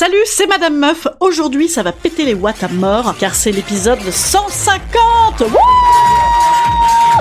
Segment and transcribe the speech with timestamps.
[0.00, 1.08] Salut, c'est Madame Meuf.
[1.18, 5.40] Aujourd'hui, ça va péter les watts à mort car c'est l'épisode 150.
[5.40, 5.48] Wouh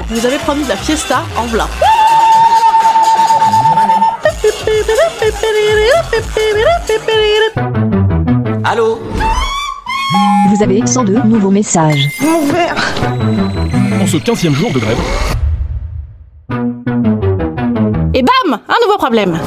[0.09, 1.67] Vous avez promis de la fiesta en v'là.
[8.63, 8.99] Allô
[10.51, 12.09] Vous avez 102 nouveaux messages.
[13.99, 14.99] En ce 15e jour de grève,
[18.13, 19.39] Et bam Un nouveau problème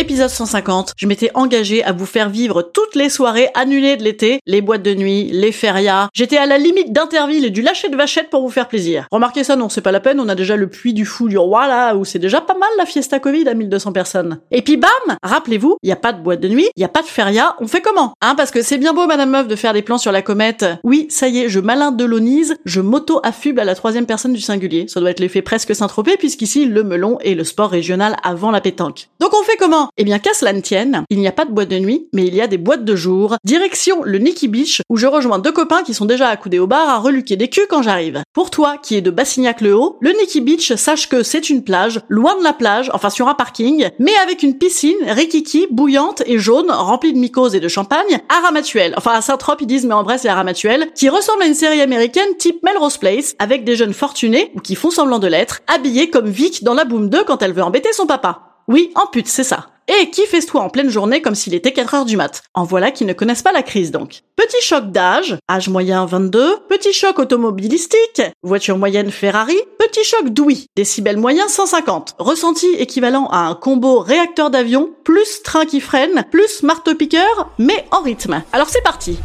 [0.00, 4.40] Épisode 150, je m'étais engagé à vous faire vivre toutes les soirées annulées de l'été,
[4.46, 6.08] les boîtes de nuit, les férias.
[6.14, 9.06] J'étais à la limite d'Interville et du lâcher de vachette pour vous faire plaisir.
[9.12, 11.36] Remarquez ça, non, c'est pas la peine, on a déjà le puits du fou du
[11.36, 14.40] roi là, où c'est déjà pas mal la fiesta Covid à 1200 personnes.
[14.50, 16.88] Et puis bam Rappelez-vous, il y a pas de boîte de nuit, il y a
[16.88, 18.14] pas de feria, on fait comment?
[18.22, 20.64] Hein, parce que c'est bien beau, Madame Meuf, de faire des plans sur la comète.
[20.82, 24.86] Oui, ça y est, je malin delonise, je m'auto-affuble à la troisième personne du singulier.
[24.88, 28.62] Ça doit être l'effet presque Saint-Tropez, puisqu'ici, le melon est le sport régional avant la
[28.62, 29.10] pétanque.
[29.20, 29.89] Donc on fait comment?
[29.96, 32.26] Eh bien, qu'à cela ne tienne, il n'y a pas de boîte de nuit, mais
[32.26, 33.36] il y a des boîtes de jour.
[33.44, 36.88] Direction le Nicky Beach, où je rejoins deux copains qui sont déjà accoudés au bar
[36.88, 38.22] à reluquer des culs quand j'arrive.
[38.32, 42.38] Pour toi, qui est de Bassignac-le-Haut, le Nicky Beach, sache que c'est une plage, loin
[42.38, 46.70] de la plage, enfin sur un parking, mais avec une piscine rikiki, bouillante et jaune,
[46.70, 48.94] remplie de mycoses et de champagne, à Ramatuelle.
[48.96, 51.54] Enfin, à Saint-Trope, ils disent, mais en vrai, c'est à Ramatuelle, qui ressemble à une
[51.54, 55.60] série américaine type Melrose Place, avec des jeunes fortunés, ou qui font semblant de l'être,
[55.66, 58.50] habillés comme Vic dans la Boom 2 quand elle veut embêter son papa.
[58.68, 59.66] Oui, en pute, c'est ça.
[59.92, 62.42] Et qui festoie en pleine journée comme s'il était 4 heures du mat.
[62.54, 64.20] En voilà qui ne connaissent pas la crise donc.
[64.36, 70.66] Petit choc d'âge, âge moyen 22, petit choc automobilistique, voiture moyenne Ferrari, petit choc d'ouïe,
[70.76, 76.62] décibel moyen 150, ressenti équivalent à un combo réacteur d'avion, plus train qui freine, plus
[76.62, 78.44] marteau-piqueur, mais en rythme.
[78.52, 79.18] Alors c'est parti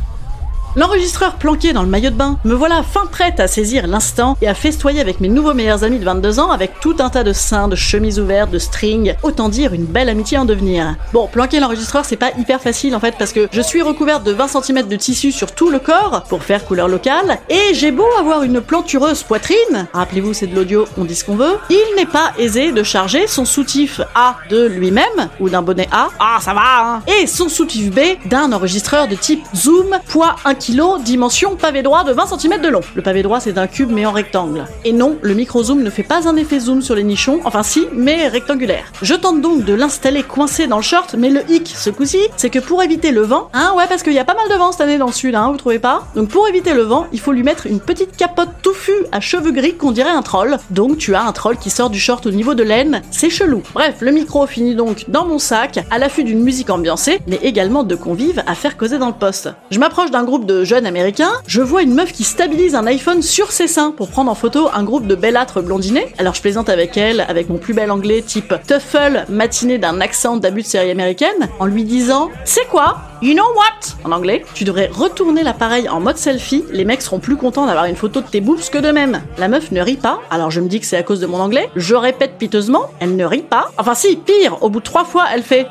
[0.78, 4.50] L'enregistreur planqué dans le maillot de bain, me voilà fin prête à saisir l'instant et
[4.50, 7.32] à festoyer avec mes nouveaux meilleurs amis de 22 ans avec tout un tas de
[7.32, 10.98] seins, de chemises ouvertes, de strings, autant dire une belle amitié en devenir.
[11.14, 14.34] Bon, planquer l'enregistreur c'est pas hyper facile en fait parce que je suis recouverte de
[14.34, 18.08] 20 cm de tissu sur tout le corps pour faire couleur locale et j'ai beau
[18.20, 22.06] avoir une plantureuse poitrine, rappelez-vous c'est de l'audio, on dit ce qu'on veut, il n'est
[22.06, 26.54] pas aisé de charger son soutif A de lui-même ou d'un bonnet A, ah ça
[26.54, 30.65] va hein, et son soutif B d'un enregistreur de type Zoom, poids 1 kg,
[31.04, 32.82] dimension pavé droit de 20 cm de long.
[32.96, 34.66] Le pavé droit c'est un cube mais en rectangle.
[34.84, 37.64] Et non, le micro zoom ne fait pas un effet zoom sur les nichons, enfin
[37.64, 38.92] si, mais rectangulaire.
[39.02, 42.50] Je tente donc de l'installer coincé dans le short, mais le hic ce coup-ci, c'est
[42.50, 44.72] que pour éviter le vent, hein ouais parce qu'il y a pas mal de vent
[44.72, 46.08] cette année dans le sud, hein, vous trouvez pas?
[46.16, 49.52] Donc pour éviter le vent, il faut lui mettre une petite capote touffue à cheveux
[49.52, 50.58] gris qu'on dirait un troll.
[50.72, 53.62] Donc tu as un troll qui sort du short au niveau de l'aine, c'est chelou.
[53.74, 57.84] Bref, le micro finit donc dans mon sac, à l'affût d'une musique ambiancée, mais également
[57.84, 59.50] de convives à faire causer dans le poste.
[59.72, 63.22] Je m'approche d'un groupe de jeunes américains, je vois une meuf qui stabilise un iPhone
[63.22, 66.08] sur ses seins pour prendre en photo un groupe de bellâtres blondinés.
[66.18, 70.38] Alors je plaisante avec elle, avec mon plus bel anglais type TOEFL matiné d'un accent
[70.38, 72.98] d'abus de série américaine, en lui disant C'est quoi?
[73.22, 73.96] You know what?
[74.04, 77.86] En anglais, tu devrais retourner l'appareil en mode selfie, les mecs seront plus contents d'avoir
[77.86, 79.22] une photo de tes boobs que de même.
[79.38, 81.40] La meuf ne rit pas, alors je me dis que c'est à cause de mon
[81.40, 81.70] anglais.
[81.76, 83.72] Je répète piteusement, elle ne rit pas.
[83.78, 85.66] Enfin si, pire, au bout de trois fois, elle fait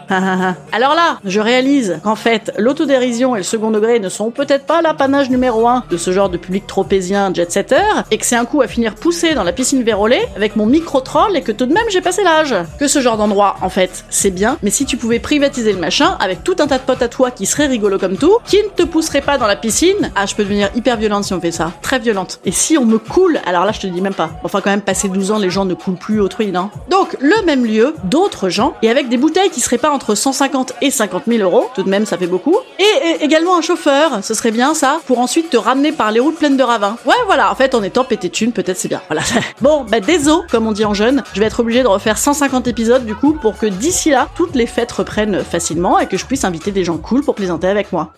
[0.73, 4.81] Alors là, je réalise qu'en fait, l'autodérision et le second degré ne sont peut-être pas
[4.81, 8.63] l'apanage numéro un de ce genre de public tropézien jet-setter, et que c'est un coup
[8.63, 11.85] à finir poussé dans la piscine vérolée avec mon micro-troll et que tout de même
[11.91, 12.55] j'ai passé l'âge.
[12.79, 16.17] Que ce genre d'endroit, en fait, c'est bien, mais si tu pouvais privatiser le machin
[16.21, 18.69] avec tout un tas de potes à toi qui serait rigolo comme tout, qui ne
[18.69, 20.11] te pousserait pas dans la piscine.
[20.15, 21.73] Ah, je peux devenir hyper violente si on fait ça.
[21.83, 22.41] Très violente.
[22.45, 24.31] Et si on me coule, alors là, je te dis même pas.
[24.43, 26.71] Enfin, quand même, passé 12 ans, les gens ne coulent plus autrui, non?
[26.91, 30.75] Donc, le même lieu, d'autres gens, et avec des bouteilles qui seraient pas entre 150
[30.83, 31.69] et 50 000 euros.
[31.75, 32.57] Tout de même, ça fait beaucoup.
[32.79, 36.37] Et, également un chauffeur, ce serait bien ça, pour ensuite te ramener par les routes
[36.37, 36.97] pleines de ravins.
[37.07, 39.03] Ouais, voilà, en fait, en étant pété de thunes, peut-être c'est bien.
[39.09, 39.23] Voilà.
[39.61, 42.69] bon, bah désolé, comme on dit en jeune, je vais être obligé de refaire 150
[42.69, 46.25] épisodes du coup pour que d'ici là, toutes les fêtes reprennent facilement et que je
[46.25, 48.13] puisse inviter des gens cool pour plaisanter avec moi.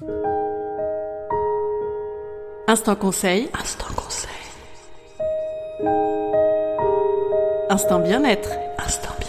[2.68, 3.48] Instant conseil.
[3.58, 4.30] Instant conseil.
[7.70, 8.50] Instant bien-être.
[8.78, 9.25] Instant bien-être.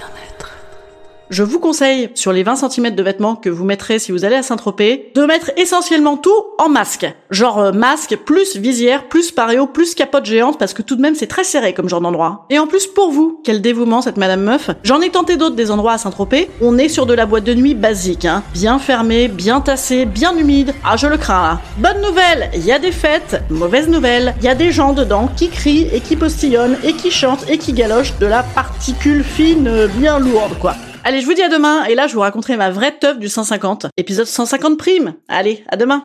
[1.30, 4.38] Je vous conseille, sur les 20 cm de vêtements que vous mettrez si vous allez
[4.38, 7.06] à Saint-Tropez, de mettre essentiellement tout en masque.
[7.32, 11.16] Genre euh, masque, plus visière, plus paréo, plus capote géante, parce que tout de même
[11.16, 12.46] c'est très serré comme genre d'endroit.
[12.50, 14.70] Et en plus pour vous, quel dévouement cette Madame Meuf.
[14.84, 16.50] J'en ai tenté d'autres des endroits à Saint-Tropez.
[16.62, 18.42] On est sur de la boîte de nuit basique, hein.
[18.54, 20.74] Bien fermée, bien tassée, bien humide.
[20.86, 21.62] Ah je le crains là.
[21.78, 23.42] Bonne nouvelle, il y a des fêtes.
[23.50, 27.12] Mauvaise nouvelle, il y a des gens dedans qui crient et qui postillonnent et qui
[27.12, 30.74] chantent et qui galochent de la particule fine euh, bien lourde quoi.
[31.08, 33.30] Allez, je vous dis à demain, et là je vous raconterai ma vraie teuf du
[33.30, 35.14] 150, épisode 150 prime.
[35.30, 36.04] Allez, à demain